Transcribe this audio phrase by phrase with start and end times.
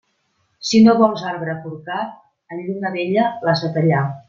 [0.69, 2.17] Si no vols arbre corcat,
[2.57, 4.05] en lluna vella l'has de tallar.